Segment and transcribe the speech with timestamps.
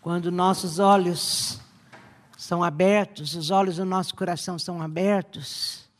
[0.00, 1.60] Quando nossos olhos
[2.38, 5.90] são abertos, os olhos do nosso coração são abertos,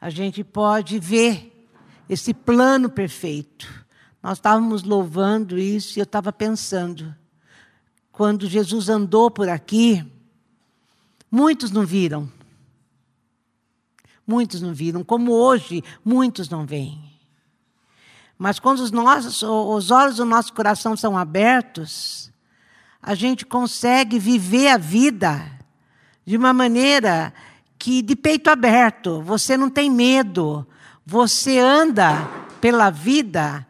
[0.00, 1.68] a gente pode ver
[2.08, 3.86] esse plano perfeito.
[4.20, 7.14] Nós estávamos louvando isso e eu estava pensando,
[8.10, 10.04] quando Jesus andou por aqui,
[11.30, 12.28] muitos não viram.
[14.26, 17.12] Muitos não viram, como hoje muitos não veem.
[18.36, 22.33] Mas quando os, nossos, os olhos do nosso coração são abertos,
[23.06, 25.44] a gente consegue viver a vida
[26.24, 27.34] de uma maneira
[27.78, 30.66] que, de peito aberto, você não tem medo,
[31.04, 32.26] você anda
[32.62, 33.66] pela vida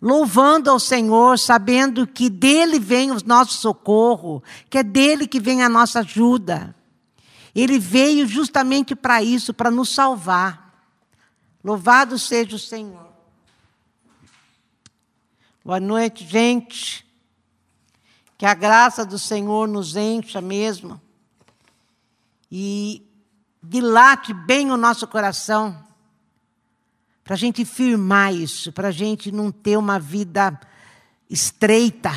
[0.00, 5.62] louvando ao Senhor, sabendo que dele vem o nosso socorro, que é dele que vem
[5.62, 6.74] a nossa ajuda.
[7.54, 10.88] Ele veio justamente para isso, para nos salvar.
[11.62, 13.12] Louvado seja o Senhor.
[15.62, 17.11] Boa noite, gente.
[18.42, 21.00] Que a graça do Senhor nos encha mesmo
[22.50, 23.08] e
[23.62, 25.80] dilate bem o nosso coração,
[27.22, 30.58] para a gente firmar isso, para a gente não ter uma vida
[31.30, 32.10] estreita,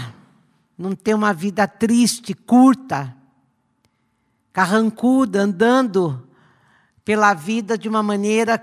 [0.75, 3.15] não ter uma vida triste, curta,
[4.51, 6.27] carrancuda, andando
[7.03, 8.59] pela vida de uma maneira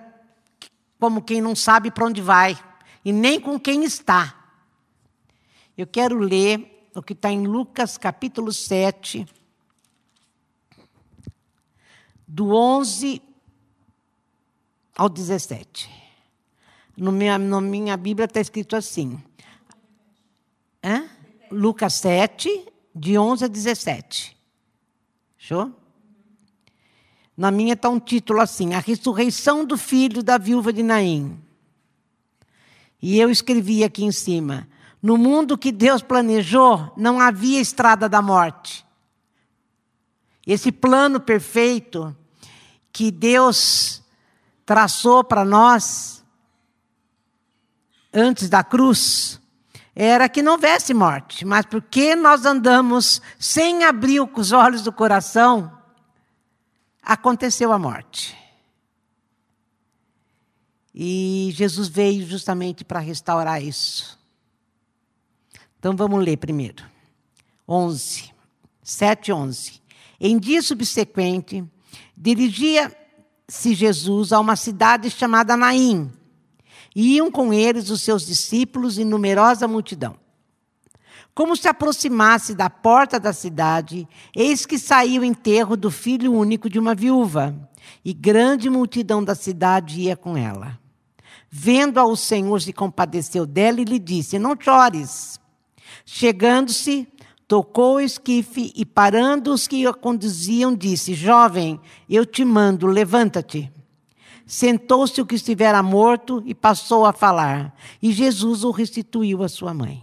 [0.99, 2.59] como quem não sabe para onde vai
[3.05, 4.35] e nem com quem está.
[5.79, 9.27] Eu quero ler o que está em Lucas capítulo 7,
[12.27, 13.23] do 11
[14.97, 15.91] ao 17.
[16.97, 19.23] No minha, na minha Bíblia está escrito assim.
[20.85, 21.09] Hã?
[21.51, 24.37] Lucas 7, de 11 a 17.
[25.39, 25.73] Show?
[27.37, 31.41] Na minha está um título assim: A ressurreição do filho da viúva de Naim.
[33.01, 34.69] E eu escrevi aqui em cima:
[35.03, 38.87] no mundo que Deus planejou, não havia estrada da morte.
[40.47, 42.17] Esse plano perfeito
[42.93, 44.03] que Deus
[44.65, 46.25] traçou para nós
[48.13, 49.41] antes da cruz
[49.95, 55.71] era que não houvesse morte, mas porque nós andamos sem abrir os olhos do coração,
[57.03, 58.37] aconteceu a morte.
[60.95, 64.22] E Jesus veio justamente para restaurar isso.
[65.83, 66.85] Então vamos ler primeiro.
[67.69, 68.31] 11,
[68.85, 69.83] 7, 11.
[70.21, 71.65] Em dia subsequente,
[72.17, 76.09] dirigia-se Jesus a uma cidade chamada Naim.
[76.95, 80.15] E iam com eles os seus discípulos e numerosa multidão.
[81.35, 84.07] Como se aproximasse da porta da cidade,
[84.37, 87.59] eis que saiu o enterro do filho único de uma viúva,
[88.05, 90.79] e grande multidão da cidade ia com ela.
[91.51, 95.42] Vendo-a, o Senhor se compadeceu dela e lhe disse: Não chores.
[96.05, 97.07] Chegando-se,
[97.47, 103.71] tocou o esquife e, parando os que a conduziam, disse: Jovem, eu te mando, levanta-te.
[104.47, 109.73] Sentou-se o que estivera morto e passou a falar, e Jesus o restituiu à sua
[109.73, 110.03] mãe.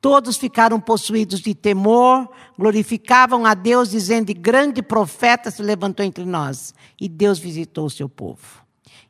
[0.00, 6.72] Todos ficaram possuídos de temor, glorificavam a Deus, dizendo: Grande profeta se levantou entre nós,
[7.00, 8.62] e Deus visitou o seu povo.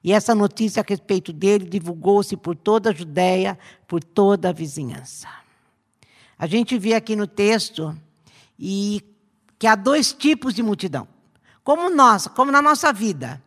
[0.02, 5.28] E essa notícia a respeito dele divulgou-se por toda a Judéia, por toda a vizinhança.
[6.38, 7.98] A gente vê aqui no texto
[8.56, 9.02] e
[9.58, 11.08] que há dois tipos de multidão.
[11.64, 13.42] Como nós, como na nossa vida,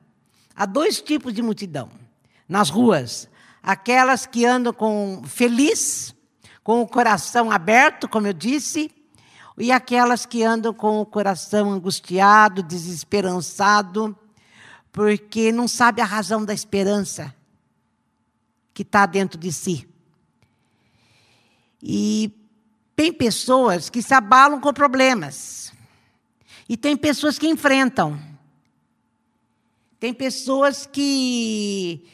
[0.54, 1.90] há dois tipos de multidão
[2.50, 3.30] nas ruas.
[3.64, 6.14] Aquelas que andam com feliz,
[6.64, 8.92] com o coração aberto, como eu disse,
[9.58, 14.18] e aquelas que andam com o coração angustiado, desesperançado,
[14.92, 17.34] porque não sabe a razão da esperança
[18.74, 19.88] que está dentro de si.
[21.82, 22.41] E
[23.02, 25.74] tem pessoas que se abalam com problemas.
[26.70, 28.22] E tem pessoas que enfrentam.
[30.00, 32.06] Tem pessoas que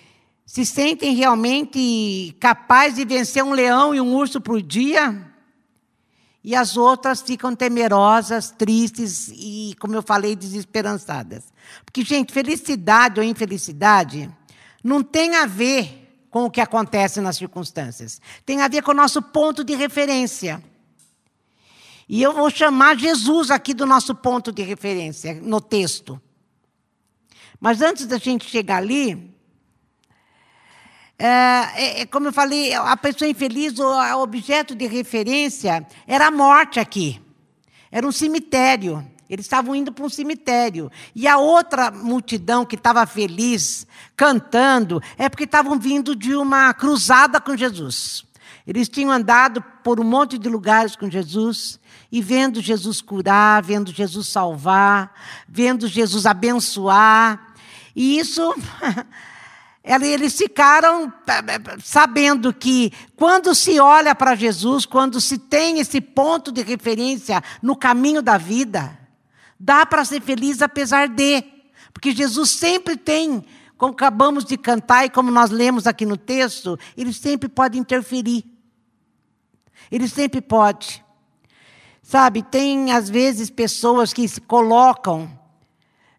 [0.46, 5.30] se sentem realmente capazes de vencer um leão e um urso por dia.
[6.42, 11.53] E as outras ficam temerosas, tristes e, como eu falei, desesperançadas.
[11.84, 14.34] Porque, gente, felicidade ou infelicidade
[14.82, 18.22] não tem a ver com o que acontece nas circunstâncias.
[18.46, 20.64] Tem a ver com o nosso ponto de referência.
[22.09, 26.22] E eu vou chamar Jesus aqui do nosso ponto de referência no texto.
[27.59, 29.36] Mas antes da gente chegar ali,
[31.20, 36.32] é, é, é como eu falei, a pessoa infeliz, o objeto de referência era a
[36.32, 37.22] morte aqui.
[37.92, 39.06] Era um cemitério.
[39.30, 40.90] Eles estavam indo para um cemitério.
[41.14, 47.42] E a outra multidão que estava feliz, cantando, é porque estavam vindo de uma cruzada
[47.42, 48.27] com Jesus.
[48.67, 51.79] Eles tinham andado por um monte de lugares com Jesus
[52.11, 55.14] e vendo Jesus curar, vendo Jesus salvar,
[55.47, 57.53] vendo Jesus abençoar.
[57.96, 58.53] E isso,
[59.81, 61.14] eles ficaram
[61.81, 67.73] sabendo que quando se olha para Jesus, quando se tem esse ponto de referência no
[67.73, 68.99] caminho da vida,
[69.58, 71.41] dá para ser feliz apesar de.
[71.93, 73.46] Porque Jesus sempre tem
[73.78, 78.57] como acabamos de cantar e como nós lemos aqui no texto, ele sempre pode interferir.
[79.91, 81.03] Ele sempre pode.
[82.01, 85.29] Sabe, tem às vezes pessoas que se colocam.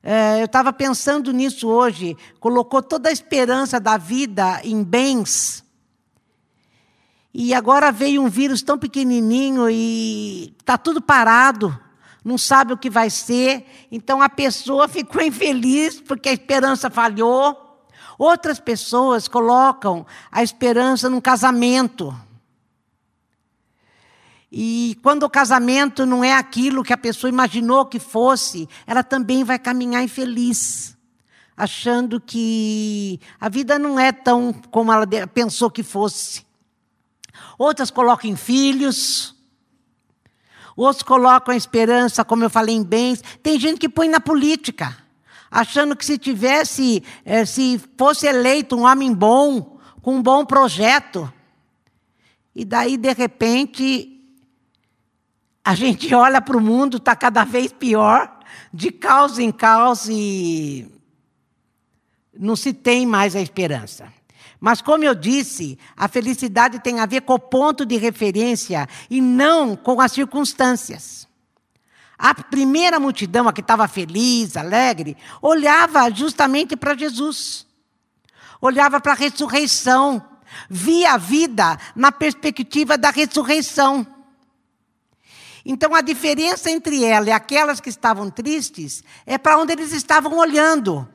[0.02, 5.64] É, eu estava pensando nisso hoje, colocou toda a esperança da vida em bens.
[7.32, 11.78] E agora veio um vírus tão pequenininho e está tudo parado
[12.28, 17.64] não sabe o que vai ser, então a pessoa ficou infeliz porque a esperança falhou.
[18.18, 22.14] Outras pessoas colocam a esperança num casamento.
[24.50, 29.44] E quando o casamento não é aquilo que a pessoa imaginou que fosse, ela também
[29.44, 30.96] vai caminhar infeliz,
[31.56, 36.46] achando que a vida não é tão como ela pensou que fosse.
[37.58, 39.36] Outras colocam em filhos,
[40.78, 43.20] Outros colocam a esperança, como eu falei, em bens.
[43.42, 44.96] Tem gente que põe na política,
[45.50, 51.32] achando que se tivesse, eh, se fosse eleito um homem bom, com um bom projeto,
[52.54, 54.17] e daí, de repente,
[55.68, 58.40] a gente olha para o mundo, está cada vez pior,
[58.72, 60.90] de causa em causa, e
[62.32, 64.10] não se tem mais a esperança.
[64.58, 69.20] Mas, como eu disse, a felicidade tem a ver com o ponto de referência e
[69.20, 71.28] não com as circunstâncias.
[72.16, 77.66] A primeira multidão, a que estava feliz, alegre, olhava justamente para Jesus,
[78.58, 80.24] olhava para a ressurreição,
[80.70, 84.06] via a vida na perspectiva da ressurreição.
[85.70, 90.38] Então, a diferença entre ela e aquelas que estavam tristes é para onde eles estavam
[90.38, 91.06] olhando.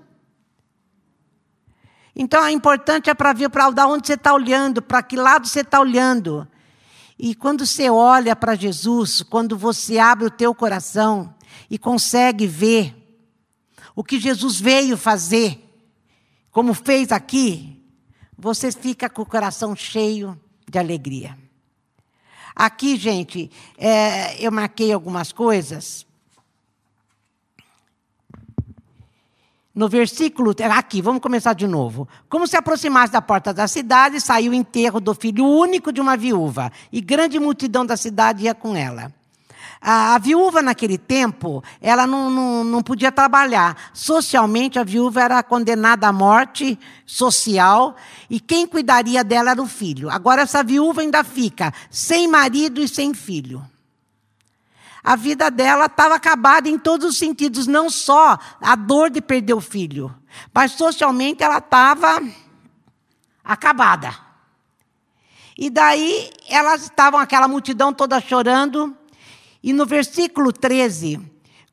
[2.16, 5.62] Então, é importante é para ver para onde você está olhando, para que lado você
[5.62, 6.48] está olhando.
[7.18, 11.34] E quando você olha para Jesus, quando você abre o teu coração
[11.68, 12.96] e consegue ver
[13.96, 15.68] o que Jesus veio fazer,
[16.52, 17.84] como fez aqui,
[18.38, 20.40] você fica com o coração cheio
[20.70, 21.43] de alegria.
[22.56, 26.06] Aqui, gente, é, eu marquei algumas coisas
[29.76, 32.08] No versículo, aqui, vamos começar de novo.
[32.30, 36.16] Como se aproximasse da porta da cidade, saiu o enterro do filho único de uma
[36.16, 39.12] viúva, e grande multidão da cidade ia com ela.
[39.84, 43.92] A, a viúva, naquele tempo, ela não, não, não podia trabalhar.
[43.94, 47.96] Socialmente, a viúva era condenada à morte social,
[48.30, 50.10] e quem cuidaria dela era o filho.
[50.10, 53.62] Agora, essa viúva ainda fica sem marido e sem filho
[55.04, 59.54] a vida dela estava acabada em todos os sentidos, não só a dor de perder
[59.54, 60.16] o filho,
[60.54, 62.24] mas socialmente ela estava
[63.44, 64.16] acabada.
[65.58, 68.96] E daí elas estavam, aquela multidão toda chorando,
[69.64, 71.22] e no versículo 13,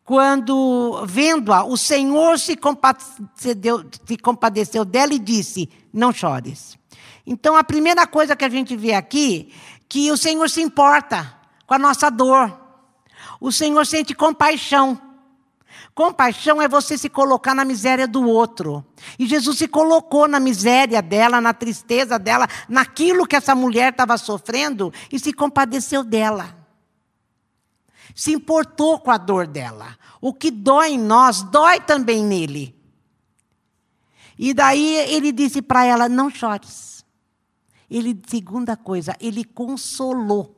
[0.04, 6.78] quando vendo-a, o Senhor se compadeceu, se compadeceu dela e disse: Não chores.
[7.26, 9.52] Então a primeira coisa que a gente vê aqui,
[9.88, 12.58] que o Senhor se importa com a nossa dor.
[13.40, 15.00] O Senhor sente compaixão.
[15.94, 18.84] Compaixão é você se colocar na miséria do outro.
[19.18, 24.16] E Jesus se colocou na miséria dela, na tristeza dela, naquilo que essa mulher estava
[24.16, 26.59] sofrendo e se compadeceu dela.
[28.14, 29.96] Se importou com a dor dela.
[30.20, 32.74] O que dói em nós, dói também nele.
[34.38, 37.04] E daí ele disse para ela: Não chores.
[37.90, 40.56] Ele, segunda coisa, ele consolou.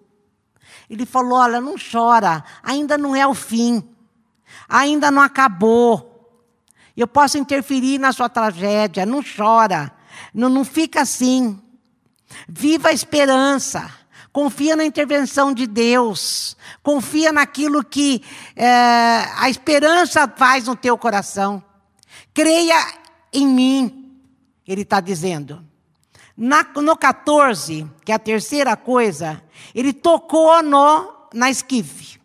[0.88, 3.82] Ele falou: Olha, não chora, ainda não é o fim,
[4.68, 6.10] ainda não acabou.
[6.96, 9.90] Eu posso interferir na sua tragédia, não chora,
[10.34, 11.60] não, não fica assim.
[12.48, 13.90] Viva a esperança,
[14.32, 18.22] confia na intervenção de Deus, confia naquilo que
[18.56, 21.62] é, a esperança faz no teu coração.
[22.32, 22.76] Creia
[23.32, 24.18] em mim,
[24.66, 25.62] ele está dizendo.
[26.34, 29.42] Na, no 14, que é a terceira coisa,
[29.74, 32.18] ele tocou no, na esquife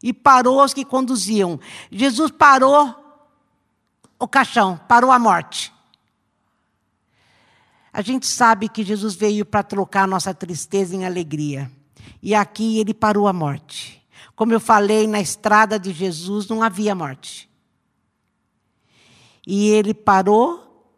[0.00, 1.58] e parou os que conduziam.
[1.90, 2.94] Jesus parou
[4.18, 5.71] o caixão, parou a morte.
[7.92, 11.70] A gente sabe que Jesus veio para trocar nossa tristeza em alegria.
[12.22, 14.02] E aqui ele parou a morte.
[14.34, 17.50] Como eu falei, na estrada de Jesus não havia morte.
[19.46, 20.90] E ele parou,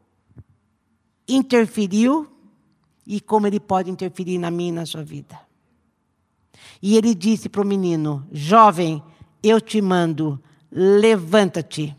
[1.26, 2.30] interferiu
[3.06, 5.38] e como ele pode interferir na minha e na sua vida.
[6.80, 9.02] E ele disse para o menino: Jovem,
[9.42, 11.96] eu te mando, levanta-te.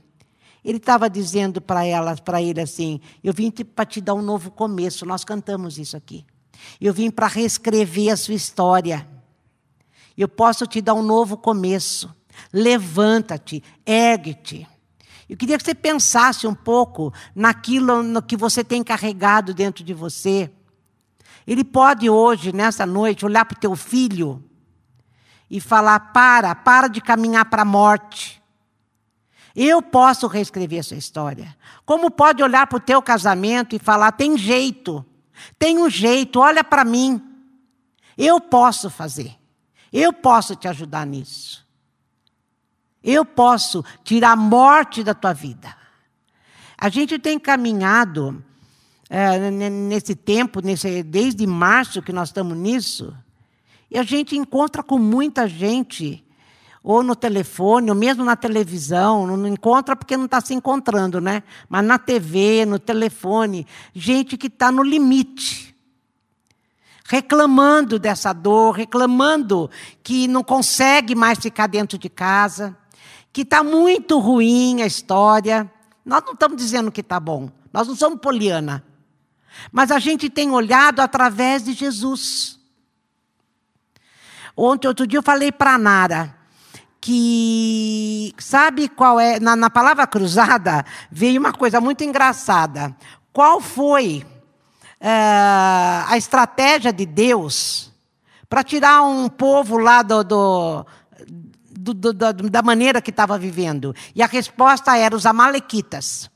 [0.66, 4.50] Ele estava dizendo para ela, para ele assim: Eu vim para te dar um novo
[4.50, 5.06] começo.
[5.06, 6.26] Nós cantamos isso aqui.
[6.82, 9.08] Eu vim para reescrever a sua história.
[10.18, 12.12] Eu posso te dar um novo começo.
[12.52, 14.68] Levanta-te, ergue-te.
[15.30, 19.94] Eu queria que você pensasse um pouco naquilo no que você tem carregado dentro de
[19.94, 20.50] você.
[21.46, 24.44] Ele pode hoje, nessa noite, olhar para o teu filho
[25.48, 28.42] e falar: para, para de caminhar para a morte.
[29.56, 31.56] Eu posso reescrever essa história.
[31.86, 35.06] Como pode olhar para o teu casamento e falar: tem jeito,
[35.58, 37.22] tem um jeito, olha para mim.
[38.18, 39.36] Eu posso fazer.
[39.94, 41.66] Eu posso te ajudar nisso.
[43.02, 45.76] Eu posso tirar a morte da tua vida.
[46.78, 48.44] A gente tem caminhado
[49.10, 53.16] é, nesse tempo, nesse, desde março que nós estamos nisso,
[53.90, 56.25] e a gente encontra com muita gente,
[56.88, 61.42] ou no telefone, ou mesmo na televisão, não encontra porque não está se encontrando, né?
[61.68, 65.76] Mas na TV, no telefone, gente que está no limite
[67.08, 69.70] reclamando dessa dor, reclamando
[70.04, 72.78] que não consegue mais ficar dentro de casa,
[73.34, 75.72] que está muito ruim a história.
[76.06, 78.84] Nós não estamos dizendo que está bom, nós não somos poliana.
[79.72, 82.60] Mas a gente tem olhado através de Jesus.
[84.56, 86.35] Ontem, outro dia, eu falei para a Nara
[87.06, 92.98] que sabe qual é na, na, palavra cruzada veio uma coisa muito engraçada.
[93.32, 94.26] Qual foi
[95.00, 97.94] uh, a estratégia de Deus
[98.50, 100.86] para tirar um povo lá do, do,
[101.70, 103.94] do, do da maneira que estava vivendo?
[104.16, 106.28] E a resposta era os amalequitas.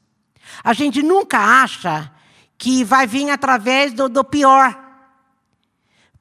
[0.64, 2.12] A gente nunca acha
[2.60, 4.89] que vai vir através do, do pior.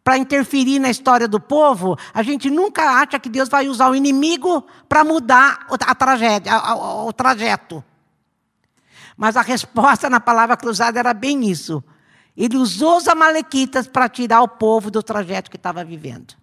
[0.08, 3.94] Para interferir na história do povo, a gente nunca acha que Deus vai usar o
[3.94, 6.50] inimigo para mudar a tragédia,
[7.04, 7.84] o trajeto.
[9.18, 11.84] Mas a resposta na palavra cruzada era bem isso.
[12.34, 16.34] Ele usou os amalequitas para tirar o povo do trajeto que estava vivendo.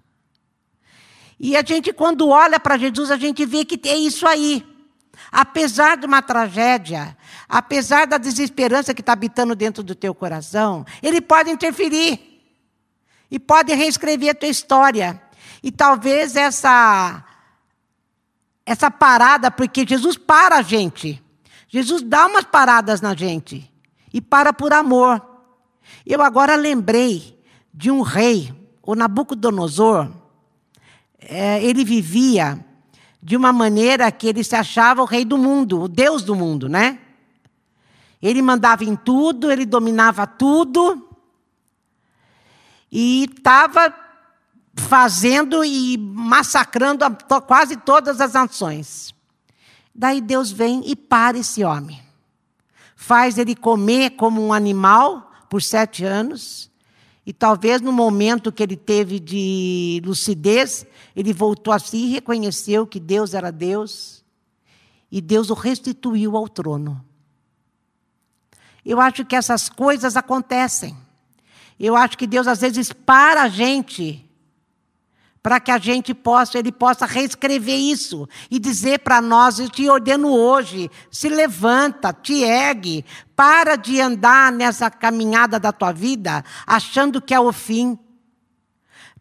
[1.39, 4.63] E a gente, quando olha para Jesus, a gente vê que é isso aí.
[5.31, 7.17] Apesar de uma tragédia,
[7.49, 12.34] apesar da desesperança que está habitando dentro do teu coração, ele pode interferir
[13.35, 15.21] e pode reescrever a tua história.
[15.61, 17.21] E talvez essa
[18.65, 21.21] essa parada, porque Jesus para a gente.
[21.67, 23.69] Jesus dá umas paradas na gente
[24.13, 25.21] e para por amor.
[26.05, 27.37] Eu agora lembrei
[27.73, 30.09] de um rei, o Nabucodonosor.
[31.19, 32.65] É, ele vivia
[33.21, 36.69] de uma maneira que ele se achava o rei do mundo, o Deus do mundo,
[36.69, 36.99] né?
[38.21, 41.05] Ele mandava em tudo, ele dominava tudo.
[42.97, 43.93] E estava
[44.73, 47.03] fazendo e massacrando
[47.45, 49.13] quase todas as nações.
[49.93, 52.01] Daí Deus vem e para esse homem.
[52.95, 56.71] Faz ele comer como um animal por sete anos.
[57.25, 62.87] E talvez no momento que ele teve de lucidez, ele voltou a si e reconheceu
[62.87, 64.23] que Deus era Deus.
[65.11, 67.03] E Deus o restituiu ao trono.
[68.85, 70.95] Eu acho que essas coisas acontecem.
[71.79, 74.25] Eu acho que Deus às vezes para a gente
[75.45, 79.87] para que a gente possa, ele possa reescrever isso e dizer para nós, eu te
[79.87, 83.05] ordeno hoje, se levanta, te ergue,
[83.35, 87.95] para de andar nessa caminhada da tua vida achando que é o fim.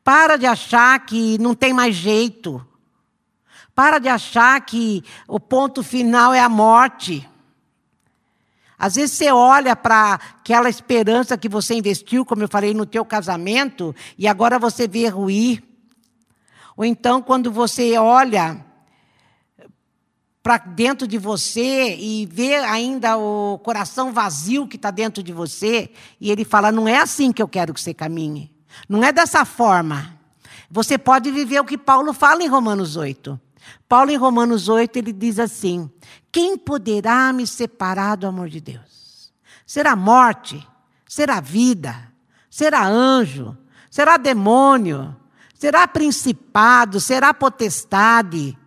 [0.02, 2.66] Para de achar que não tem mais jeito.
[3.74, 7.28] Para de achar que o ponto final é a morte.
[8.84, 13.02] Às vezes você olha para aquela esperança que você investiu, como eu falei, no teu
[13.02, 15.62] casamento, e agora você vê ruir.
[16.76, 18.62] Ou então, quando você olha
[20.42, 25.90] para dentro de você e vê ainda o coração vazio que está dentro de você,
[26.20, 28.52] e ele fala: não é assim que eu quero que você caminhe.
[28.86, 30.14] Não é dessa forma.
[30.70, 33.40] Você pode viver o que Paulo fala em Romanos 8.
[33.88, 35.90] Paulo, em Romanos 8, ele diz assim:
[36.30, 39.32] Quem poderá me separar do amor de Deus?
[39.66, 40.66] Será morte?
[41.08, 42.12] Será vida?
[42.50, 43.56] Será anjo?
[43.90, 45.16] Será demônio?
[45.54, 47.00] Será principado?
[47.00, 48.58] Será potestade?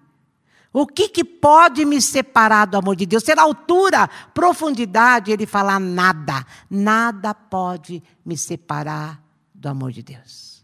[0.73, 3.23] O que, que pode me separar do amor de Deus?
[3.23, 5.31] Será altura, profundidade?
[5.31, 6.45] Ele fala nada.
[6.69, 9.21] Nada pode me separar
[9.53, 10.63] do amor de Deus.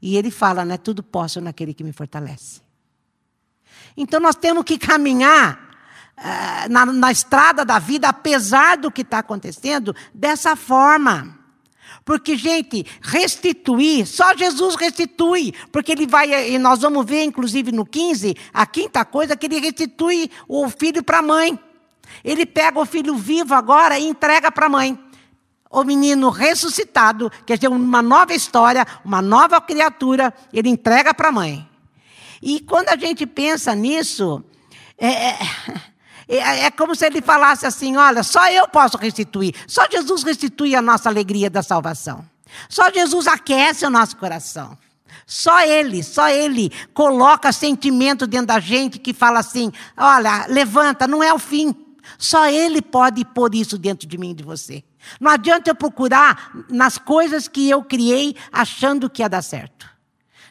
[0.00, 0.76] E ele fala, né?
[0.76, 2.60] Tudo posso naquele que me fortalece.
[3.96, 5.58] Então nós temos que caminhar
[6.18, 11.36] uh, na, na estrada da vida, apesar do que está acontecendo, dessa forma.
[12.04, 15.52] Porque, gente, restituir, só Jesus restitui.
[15.72, 19.58] Porque ele vai, e nós vamos ver, inclusive no 15, a quinta coisa, que ele
[19.58, 21.58] restitui o filho para a mãe.
[22.22, 24.98] Ele pega o filho vivo agora e entrega para a mãe.
[25.68, 31.32] O menino ressuscitado, quer dizer, uma nova história, uma nova criatura, ele entrega para a
[31.32, 31.68] mãe.
[32.42, 34.44] E quando a gente pensa nisso,
[34.98, 35.38] é, é,
[36.28, 39.54] é, é, como se ele falasse assim: olha, só eu posso restituir.
[39.66, 42.24] Só Jesus restitui a nossa alegria da salvação.
[42.68, 44.76] Só Jesus aquece o nosso coração.
[45.26, 51.22] Só Ele, só Ele coloca sentimento dentro da gente que fala assim: olha, levanta, não
[51.22, 51.74] é o fim.
[52.16, 54.84] Só Ele pode pôr isso dentro de mim e de você.
[55.20, 59.95] Não adianta eu procurar nas coisas que eu criei achando que ia dar certo.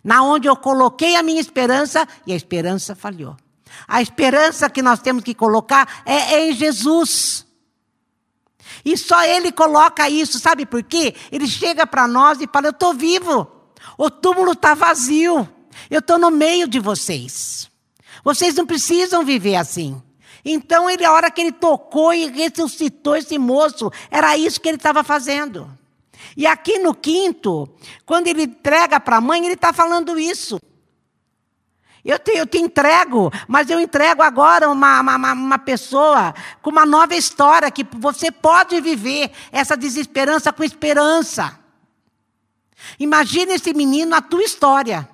[0.05, 3.35] Na onde eu coloquei a minha esperança e a esperança falhou.
[3.87, 7.43] A esperança que nós temos que colocar é, em Jesus.
[8.85, 11.15] E só Ele coloca isso, sabe por quê?
[11.31, 13.51] Ele chega para nós e fala: Eu estou vivo,
[13.97, 15.49] o túmulo está vazio,
[15.89, 17.67] eu estou no meio de vocês.
[18.23, 19.99] Vocês não precisam viver assim.
[20.43, 24.77] Então, ele, a hora que ele tocou e ressuscitou esse moço, era isso que ele
[24.77, 25.67] estava fazendo.
[26.35, 27.69] E aqui no quinto,
[28.05, 30.59] quando ele entrega para a mãe, ele está falando isso.
[32.03, 36.85] Eu te, eu te entrego, mas eu entrego agora uma, uma, uma pessoa com uma
[36.85, 41.59] nova história, que você pode viver essa desesperança com esperança.
[42.99, 45.09] Imagine esse menino, a tua história.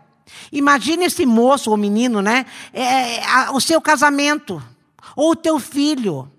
[0.52, 2.46] Imagine esse moço ou menino, né?
[2.74, 4.62] É, é, o seu casamento,
[5.16, 6.30] ou o teu filho,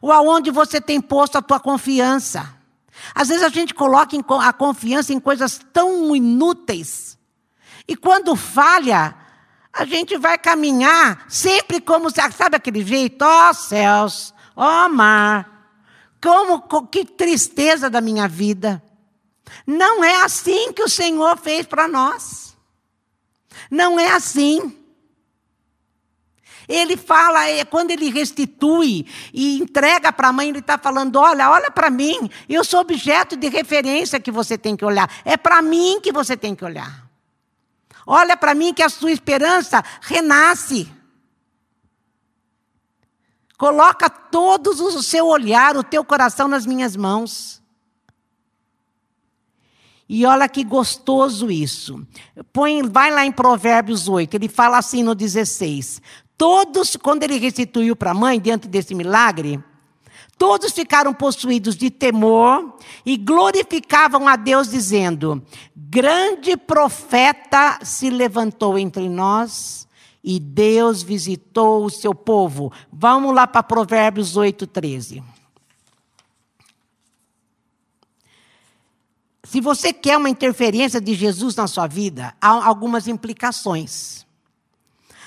[0.00, 2.54] ou aonde você tem posto a tua confiança.
[3.14, 7.18] Às vezes a gente coloca a confiança em coisas tão inúteis.
[7.88, 9.14] E quando falha,
[9.72, 13.22] a gente vai caminhar sempre como, sabe aquele jeito?
[13.22, 15.70] Ó oh, céus, ó oh, mar,
[16.22, 18.82] como, que tristeza da minha vida.
[19.66, 22.56] Não é assim que o Senhor fez para nós.
[23.70, 24.76] Não é assim.
[26.68, 31.50] Ele fala, é, quando ele restitui e entrega para a mãe, ele está falando: olha,
[31.50, 35.10] olha para mim, eu sou objeto de referência que você tem que olhar.
[35.24, 37.06] É para mim que você tem que olhar.
[38.06, 40.88] Olha para mim que a sua esperança renasce.
[43.58, 47.62] Coloca todos o seu olhar, o teu coração nas minhas mãos.
[50.08, 52.06] E olha que gostoso isso.
[52.52, 56.00] Põe, vai lá em Provérbios 8, ele fala assim no 16:
[56.36, 59.62] Todos, quando ele restituiu para a mãe, diante desse milagre,
[60.38, 65.42] Todos ficaram possuídos de temor e glorificavam a Deus, dizendo:
[65.74, 69.88] Grande profeta se levantou entre nós
[70.22, 72.70] e Deus visitou o seu povo.
[72.92, 75.22] Vamos lá para Provérbios 8, 13.
[79.44, 84.25] Se você quer uma interferência de Jesus na sua vida, há algumas implicações.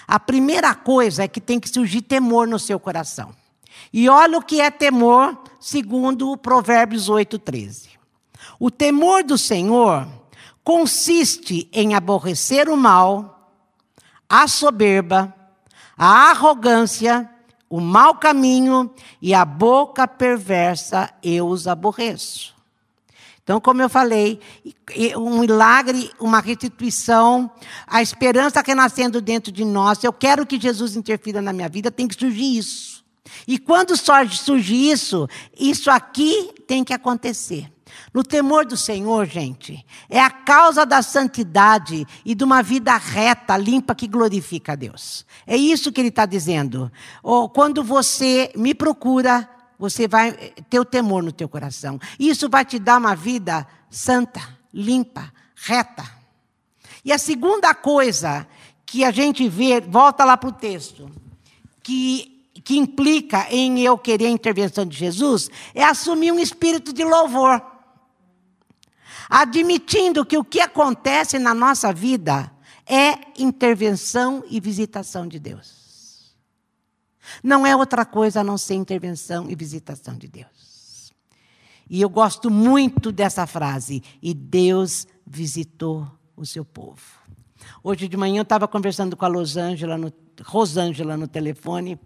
[0.09, 3.29] A primeira coisa é que tem que surgir temor no seu coração.
[3.93, 7.89] E olha o que é temor, segundo Provérbios 8,13.
[8.59, 10.07] O temor do Senhor
[10.63, 13.53] consiste em aborrecer o mal,
[14.27, 15.31] a soberba,
[15.95, 17.29] a arrogância,
[17.69, 18.91] o mau caminho
[19.21, 22.58] e a boca perversa eu os aborreço.
[23.49, 24.39] Então, como eu falei,
[25.17, 27.49] um milagre, uma restituição,
[27.87, 30.03] a esperança renascendo dentro de nós.
[30.03, 33.03] Eu quero que Jesus interfira na minha vida, tem que surgir isso.
[33.47, 35.27] E quando surge isso,
[35.59, 37.71] isso aqui tem que acontecer.
[38.13, 43.57] No temor do Senhor, gente, é a causa da santidade e de uma vida reta,
[43.57, 45.25] limpa, que glorifica a Deus.
[45.47, 46.91] É isso que ele está dizendo.
[47.23, 50.33] Ou quando você me procura, você vai
[50.69, 51.97] ter o temor no teu coração.
[52.19, 54.41] Isso vai te dar uma vida santa,
[54.73, 56.03] limpa, reta.
[57.03, 58.45] E a segunda coisa
[58.85, 61.09] que a gente vê, volta lá para o texto,
[61.81, 62.35] que
[62.69, 67.59] que implica em eu querer a intervenção de Jesus, é assumir um espírito de louvor.
[69.27, 72.51] Admitindo que o que acontece na nossa vida
[72.85, 75.78] é intervenção e visitação de Deus.
[77.43, 81.13] Não é outra coisa a não ser intervenção e visitação de Deus.
[81.89, 84.03] E eu gosto muito dessa frase.
[84.21, 87.01] E Deus visitou o seu povo.
[87.83, 90.13] Hoje de manhã eu estava conversando com a Rosângela no,
[90.43, 91.99] Rosângela no telefone.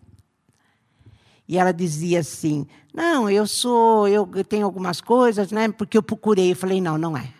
[1.47, 5.69] E ela dizia assim: Não, eu sou, eu tenho algumas coisas, né?
[5.69, 6.51] Porque eu procurei.
[6.51, 7.33] Eu falei: Não, não é.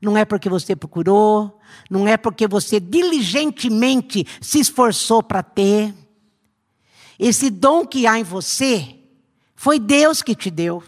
[0.00, 1.58] Não é porque você procurou,
[1.90, 5.94] não é porque você diligentemente se esforçou para ter.
[7.18, 8.96] Esse dom que há em você
[9.54, 10.82] foi Deus que te deu.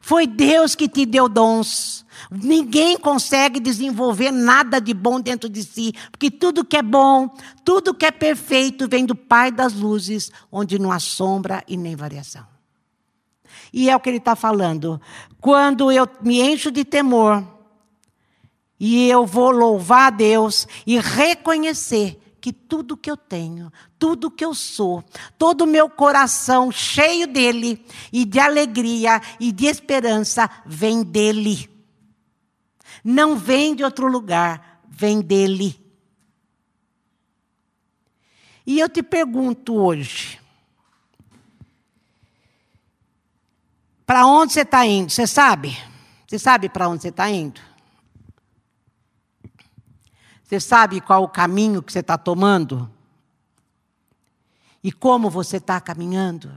[0.00, 2.06] Foi Deus que te deu dons.
[2.30, 7.28] Ninguém consegue desenvolver nada de bom dentro de si, porque tudo que é bom,
[7.64, 11.96] tudo que é perfeito vem do Pai das luzes, onde não há sombra e nem
[11.96, 12.46] variação.
[13.72, 15.00] E é o que ele está falando.
[15.40, 17.44] Quando eu me encho de temor,
[18.78, 24.44] e eu vou louvar a Deus e reconhecer que tudo que eu tenho, tudo que
[24.44, 25.04] eu sou,
[25.38, 31.70] todo o meu coração cheio dele e de alegria e de esperança vem dele.
[33.04, 35.80] Não vem de outro lugar, vem dele.
[38.66, 40.40] E eu te pergunto hoje:
[44.04, 45.12] para onde você está indo?
[45.12, 45.78] Você sabe?
[46.26, 47.60] Você sabe para onde você está indo?
[50.52, 52.90] Você sabe qual o caminho que você está tomando?
[54.84, 56.52] E como você está caminhando?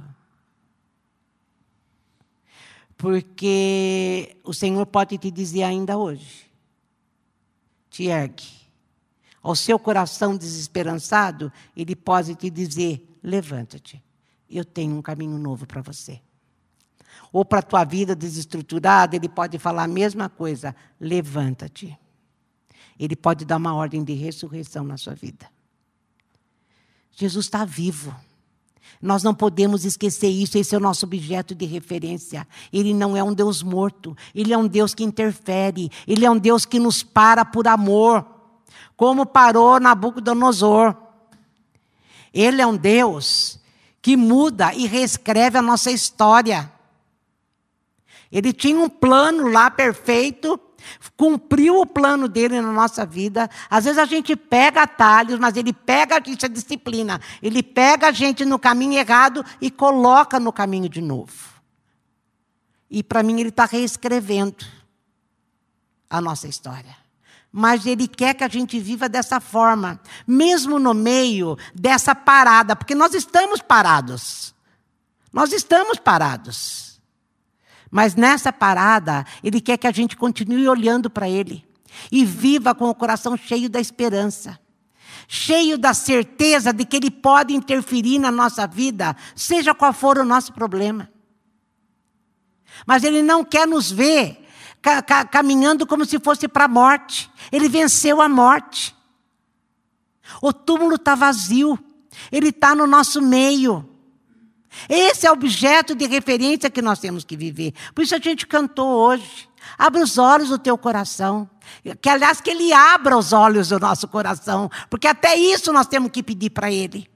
[2.97, 6.51] Porque o Senhor pode te dizer ainda hoje:
[7.89, 8.67] te ergue.
[9.41, 14.03] Ao seu coração desesperançado, Ele pode te dizer: levanta-te,
[14.49, 16.19] eu tenho um caminho novo para você.
[17.31, 21.97] Ou para a tua vida desestruturada, Ele pode falar a mesma coisa: levanta-te.
[22.99, 25.49] Ele pode dar uma ordem de ressurreição na sua vida.
[27.11, 28.15] Jesus está vivo.
[29.01, 32.47] Nós não podemos esquecer isso, esse é o nosso objeto de referência.
[32.71, 36.37] Ele não é um Deus morto, ele é um Deus que interfere, ele é um
[36.37, 38.25] Deus que nos para por amor,
[38.95, 40.95] como parou Nabucodonosor.
[42.33, 43.59] Ele é um Deus
[44.01, 46.71] que muda e reescreve a nossa história.
[48.31, 50.57] Ele tinha um plano lá perfeito
[51.15, 53.49] cumpriu o plano dele na nossa vida.
[53.69, 57.19] Às vezes a gente pega atalhos, mas ele pega a gente a disciplina.
[57.41, 61.33] Ele pega a gente no caminho errado e coloca no caminho de novo.
[62.89, 64.65] E para mim ele está reescrevendo
[66.09, 66.95] a nossa história.
[67.51, 72.93] Mas ele quer que a gente viva dessa forma, mesmo no meio dessa parada, porque
[72.93, 74.53] nós estamos parados.
[75.31, 76.94] Nós estamos parados.
[77.95, 81.65] Mas nessa parada, Ele quer que a gente continue olhando para Ele
[82.11, 84.59] e viva com o coração cheio da esperança,
[85.29, 90.25] cheio da certeza de que Ele pode interferir na nossa vida, seja qual for o
[90.25, 91.09] nosso problema.
[92.85, 94.45] Mas Ele não quer nos ver
[94.81, 97.31] ca ca caminhando como se fosse para a morte.
[97.49, 98.93] Ele venceu a morte.
[100.41, 101.79] O túmulo está vazio,
[102.29, 103.89] Ele está no nosso meio.
[104.89, 107.73] Esse é o objeto de referência que nós temos que viver.
[107.93, 109.49] Por isso a gente cantou hoje.
[109.77, 111.49] Abra os olhos do teu coração.
[112.01, 114.69] Que, aliás, que Ele abra os olhos do nosso coração.
[114.89, 117.09] Porque até isso nós temos que pedir para Ele.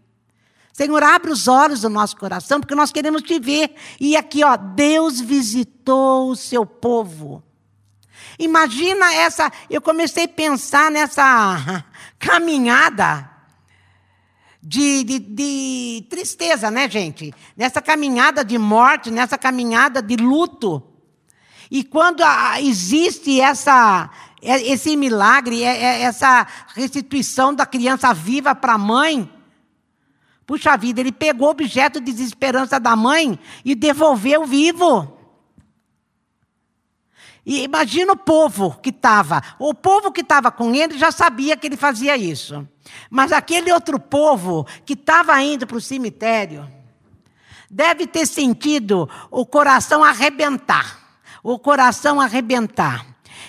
[0.73, 3.75] Senhor, abre os olhos do nosso coração, porque nós queremos te ver.
[3.99, 7.43] E aqui, ó, Deus visitou o seu povo.
[8.39, 9.51] Imagina essa.
[9.69, 11.83] Eu comecei a pensar nessa
[12.17, 13.29] caminhada
[14.61, 17.33] de, de, de tristeza, né, gente?
[17.55, 20.83] Nessa caminhada de morte, nessa caminhada de luto.
[21.71, 22.23] E quando
[22.59, 24.09] existe essa,
[24.41, 26.45] é, esse milagre, é, é, essa
[26.75, 29.29] restituição da criança viva para a mãe,
[30.45, 35.18] puxa vida, ele pegou o objeto de desesperança da mãe e devolveu vivo.
[37.49, 39.41] E imagina o povo que estava.
[39.57, 42.63] O povo que estava com ele já sabia que ele fazia isso.
[43.09, 46.71] Mas aquele outro povo que estava indo para o cemitério
[47.67, 50.99] deve ter sentido o coração arrebentar.
[51.41, 53.03] O coração arrebentar.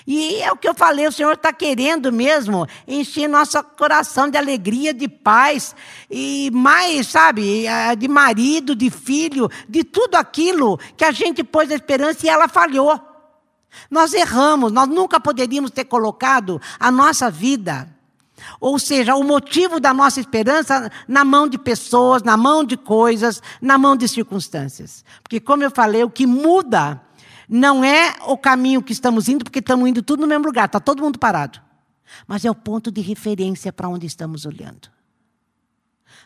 [0.06, 4.38] E é o que eu falei, o Senhor está querendo mesmo encher nosso coração de
[4.38, 5.76] alegria, de paz,
[6.10, 7.66] e mais, sabe,
[7.98, 12.48] de marido, de filho, de tudo aquilo que a gente pôs a esperança e ela
[12.48, 13.09] falhou.
[13.90, 17.88] Nós erramos, nós nunca poderíamos ter colocado a nossa vida
[18.60, 23.42] ou seja, o motivo da nossa esperança na mão de pessoas, na mão de coisas,
[23.60, 25.04] na mão de circunstâncias.
[25.22, 27.00] Porque, como eu falei, o que muda
[27.48, 30.80] não é o caminho que estamos indo, porque estamos indo tudo no mesmo lugar, está
[30.80, 31.60] todo mundo parado.
[32.26, 34.88] Mas é o ponto de referência para onde estamos olhando.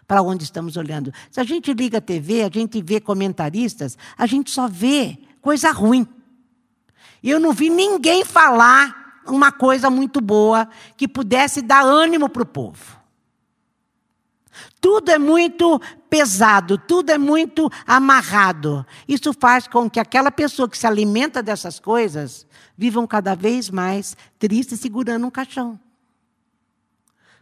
[0.06, 1.12] Para onde estamos olhando.
[1.30, 5.70] Se a gente liga a TV, a gente vê comentaristas, a gente só vê coisa
[5.70, 6.06] ruim.
[7.24, 12.46] Eu não vi ninguém falar uma coisa muito boa que pudesse dar ânimo para o
[12.46, 13.02] povo.
[14.78, 18.86] Tudo é muito pesado, tudo é muito amarrado.
[19.08, 24.14] Isso faz com que aquela pessoa que se alimenta dessas coisas vivam cada vez mais
[24.38, 25.80] tristes segurando um caixão.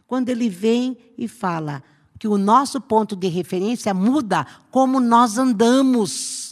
[0.07, 1.83] Quando ele vem e fala
[2.17, 6.42] que o nosso ponto de referência muda como nós andamos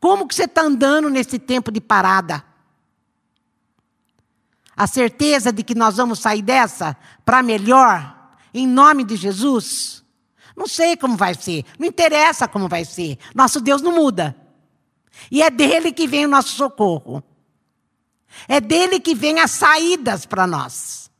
[0.00, 2.44] Como que você está andando nesse tempo de parada?
[4.76, 10.04] A certeza de que nós vamos sair dessa para melhor, em nome de Jesus?
[10.56, 13.18] Não sei como vai ser, não interessa como vai ser.
[13.34, 14.36] Nosso Deus não muda.
[15.30, 17.22] E é dele que vem o nosso socorro.
[18.48, 21.10] É dele que vem as saídas para nós.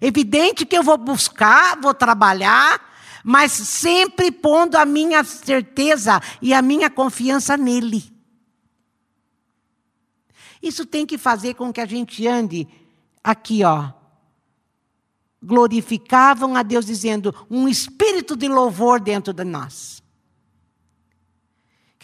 [0.00, 2.80] Evidente que eu vou buscar, vou trabalhar,
[3.24, 8.04] mas sempre pondo a minha certeza e a minha confiança nele.
[10.62, 12.68] Isso tem que fazer com que a gente ande
[13.22, 13.90] aqui, ó.
[15.42, 20.03] Glorificavam a Deus dizendo um espírito de louvor dentro de nós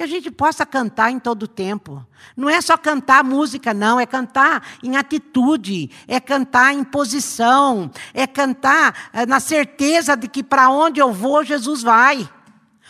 [0.01, 2.03] que a gente possa cantar em todo tempo.
[2.35, 8.27] Não é só cantar música, não, é cantar em atitude, é cantar em posição, é
[8.27, 12.27] cantar eh, na certeza de que para onde eu vou, Jesus vai,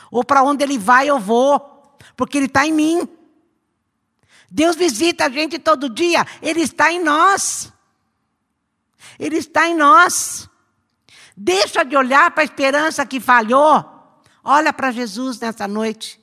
[0.09, 1.59] ou para onde Ele vai, eu vou,
[2.17, 3.09] porque Ele está em mim.
[4.49, 7.73] Deus visita a gente todo dia, Ele está em nós.
[9.19, 10.49] Ele está em nós.
[11.37, 13.85] Deixa de olhar para a esperança que falhou.
[14.45, 16.20] Olha para Jesus nessa noite.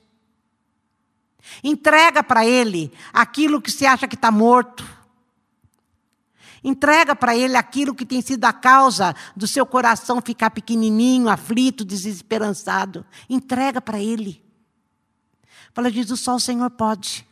[1.62, 4.84] Entrega para Ele aquilo que você acha que está morto.
[6.62, 11.84] Entrega para Ele aquilo que tem sido a causa do seu coração ficar pequenininho, aflito,
[11.84, 13.06] desesperançado.
[13.28, 14.44] Entrega para Ele.
[15.72, 17.26] Fala, Jesus, só o Senhor pode.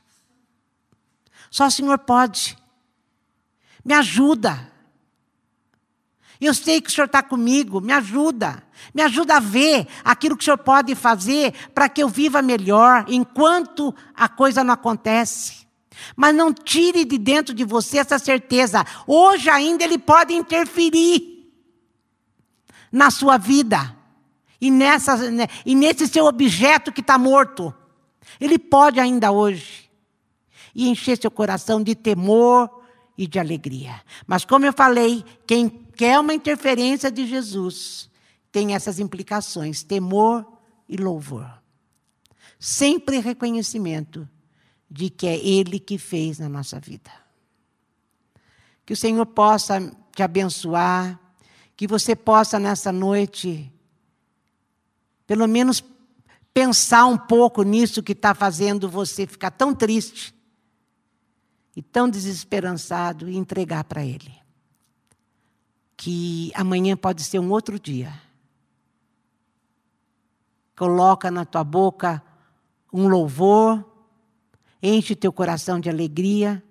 [1.51, 2.57] Só o Senhor pode.
[3.85, 4.73] Me ajuda.
[6.41, 8.63] Eu sei que o Senhor está comigo, me ajuda.
[8.95, 13.05] Me ajuda a ver aquilo que o Senhor pode fazer para que eu viva melhor
[13.09, 15.67] enquanto a coisa não acontece.
[16.15, 18.85] Mas não tire de dentro de você essa certeza.
[19.07, 21.51] Hoje ainda ele pode interferir
[22.93, 23.97] na sua vida
[24.61, 27.75] e, nessa, né, e nesse seu objeto que está morto.
[28.41, 29.91] Ele pode ainda hoje.
[30.75, 32.71] E encher seu coração de temor
[33.17, 34.01] e de alegria.
[34.27, 38.11] Mas como eu falei, quem quer uma interferência de Jesus
[38.57, 40.51] tem essas implicações: temor
[40.89, 41.47] e louvor.
[42.59, 44.27] Sempre reconhecimento
[44.91, 47.11] de que é Ele que fez na nossa vida.
[48.87, 49.79] Que o Senhor possa
[50.11, 51.21] te abençoar,
[51.77, 53.71] que você possa nessa noite,
[55.27, 55.85] pelo menos,
[56.55, 60.35] pensar um pouco nisso que está fazendo você ficar tão triste
[61.77, 64.35] e tão desesperançado e entregar para Ele.
[65.95, 68.25] Que amanhã pode ser um outro dia
[70.77, 72.23] coloca na tua boca
[72.93, 73.85] um louvor,
[74.83, 76.63] enche teu coração de alegria.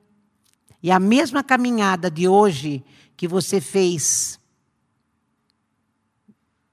[0.81, 2.85] E a mesma caminhada de hoje
[3.17, 4.39] que você fez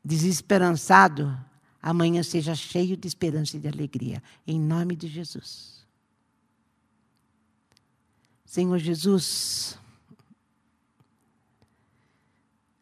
[0.04, 1.36] desesperançado,
[1.80, 4.22] amanhã seja cheio de esperança e de alegria.
[4.46, 5.86] Em nome de Jesus.
[8.44, 9.78] Senhor Jesus,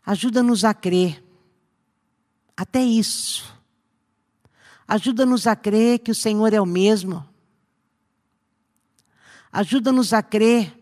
[0.05, 1.23] ajuda-nos a crer.
[2.57, 3.60] Até isso
[4.91, 7.25] Ajuda-nos a crer que o Senhor é o mesmo.
[9.53, 10.77] Ajuda-nos a crer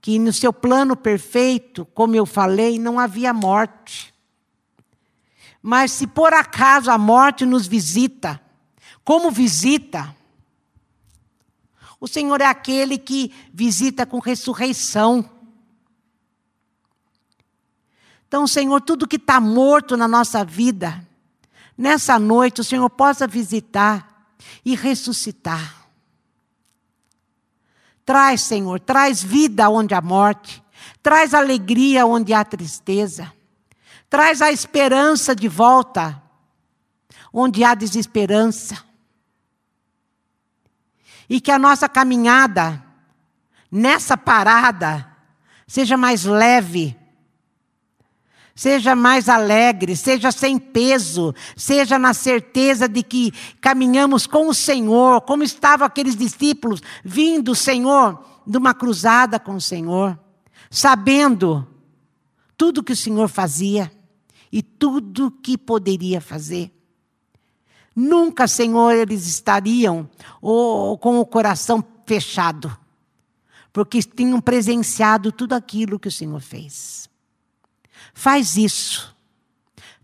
[0.00, 4.14] que no seu plano perfeito, como eu falei, não havia morte.
[5.60, 8.40] Mas se por acaso a morte nos visita,
[9.04, 10.16] como visita?
[12.00, 15.28] O Senhor é aquele que visita com ressurreição.
[18.26, 21.06] Então, Senhor, tudo que está morto na nossa vida,
[21.76, 25.82] nessa noite o Senhor possa visitar e ressuscitar.
[28.04, 30.62] Traz, Senhor, traz vida onde há morte,
[31.02, 33.32] traz alegria onde há tristeza,
[34.10, 36.20] traz a esperança de volta
[37.32, 38.84] onde há desesperança.
[41.28, 42.84] E que a nossa caminhada
[43.70, 45.08] nessa parada
[45.66, 46.94] seja mais leve,
[48.54, 55.22] Seja mais alegre, seja sem peso, seja na certeza de que caminhamos com o Senhor,
[55.22, 60.18] como estavam aqueles discípulos vindo, Senhor, de uma cruzada com o Senhor,
[60.70, 61.66] sabendo
[62.56, 63.90] tudo que o Senhor fazia
[64.52, 66.70] e tudo que poderia fazer.
[67.96, 70.08] Nunca, Senhor, eles estariam
[70.40, 72.76] ou, com o coração fechado,
[73.72, 77.08] porque tinham presenciado tudo aquilo que o Senhor fez.
[78.12, 79.14] Faz isso.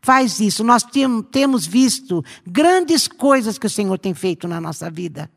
[0.01, 0.64] Faz isso.
[0.64, 0.85] Nós
[1.31, 5.31] temos visto grandes coisas que o Senhor tem feito na nossa vida.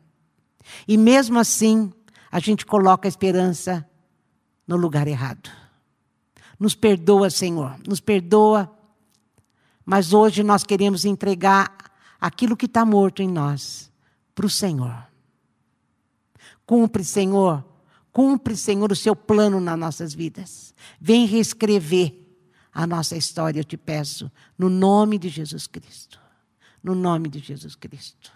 [0.86, 1.92] E mesmo assim,
[2.30, 3.86] a gente coloca a esperança
[4.66, 5.50] no lugar errado.
[6.58, 8.70] Nos perdoa, Senhor, nos perdoa.
[9.84, 11.76] Mas hoje nós queremos entregar
[12.20, 13.90] aquilo que está morto em nós
[14.34, 15.06] para o Senhor.
[16.64, 17.64] Cumpre, Senhor,
[18.12, 20.72] cumpre, Senhor, o seu plano nas nossas vidas.
[21.00, 22.21] Vem reescrever
[22.72, 26.18] a nossa história, eu te peço, no nome de Jesus Cristo.
[26.82, 28.32] No nome de Jesus Cristo.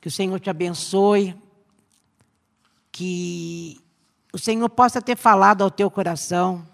[0.00, 1.34] Que o Senhor te abençoe,
[2.90, 3.80] que
[4.32, 6.66] o Senhor possa ter falado ao teu coração,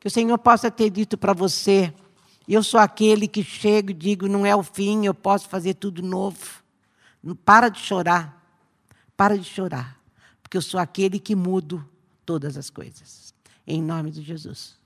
[0.00, 1.92] que o Senhor possa ter dito para você:
[2.48, 6.02] eu sou aquele que chego e digo, não é o fim, eu posso fazer tudo
[6.02, 6.64] novo.
[7.44, 8.42] Para de chorar,
[9.16, 10.00] para de chorar,
[10.42, 11.86] porque eu sou aquele que mudo
[12.24, 13.25] todas as coisas.
[13.66, 14.76] Em nome de Jesus.